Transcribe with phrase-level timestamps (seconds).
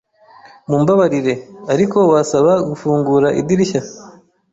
[0.69, 1.33] Mumbabarire,
[1.73, 3.81] ariko wasaba gufungura idirishya?